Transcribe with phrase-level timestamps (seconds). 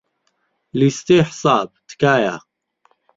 [0.79, 2.35] لیستەی حساب، تکایە.